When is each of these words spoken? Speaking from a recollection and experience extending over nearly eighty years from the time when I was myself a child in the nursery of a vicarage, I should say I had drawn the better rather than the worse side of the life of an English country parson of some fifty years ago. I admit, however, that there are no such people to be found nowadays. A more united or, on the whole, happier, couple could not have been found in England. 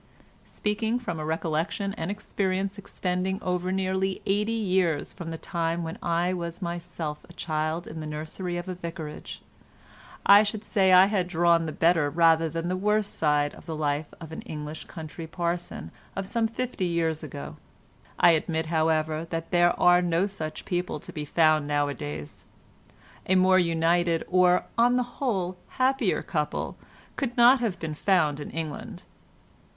Speaking 0.47 0.97
from 0.97 1.19
a 1.19 1.25
recollection 1.25 1.93
and 1.93 2.09
experience 2.09 2.79
extending 2.79 3.39
over 3.43 3.71
nearly 3.71 4.19
eighty 4.25 4.51
years 4.51 5.13
from 5.13 5.29
the 5.29 5.37
time 5.37 5.83
when 5.83 5.99
I 6.01 6.33
was 6.33 6.59
myself 6.59 7.23
a 7.29 7.33
child 7.33 7.85
in 7.85 7.99
the 7.99 8.07
nursery 8.07 8.57
of 8.57 8.67
a 8.67 8.73
vicarage, 8.73 9.43
I 10.25 10.41
should 10.41 10.63
say 10.63 10.91
I 10.91 11.05
had 11.05 11.27
drawn 11.27 11.67
the 11.67 11.71
better 11.71 12.09
rather 12.09 12.49
than 12.49 12.67
the 12.67 12.75
worse 12.75 13.05
side 13.05 13.53
of 13.53 13.67
the 13.67 13.75
life 13.75 14.11
of 14.19 14.31
an 14.31 14.41
English 14.41 14.85
country 14.85 15.27
parson 15.27 15.91
of 16.15 16.25
some 16.25 16.47
fifty 16.47 16.85
years 16.87 17.21
ago. 17.21 17.57
I 18.19 18.31
admit, 18.31 18.65
however, 18.65 19.25
that 19.25 19.51
there 19.51 19.79
are 19.79 20.01
no 20.01 20.25
such 20.25 20.65
people 20.65 20.99
to 20.99 21.13
be 21.13 21.25
found 21.25 21.67
nowadays. 21.67 22.45
A 23.27 23.35
more 23.35 23.59
united 23.59 24.25
or, 24.29 24.63
on 24.79 24.97
the 24.97 25.03
whole, 25.21 25.57
happier, 25.77 26.23
couple 26.23 26.75
could 27.17 27.37
not 27.37 27.59
have 27.59 27.77
been 27.79 27.93
found 27.93 28.39
in 28.39 28.49
England. 28.49 29.03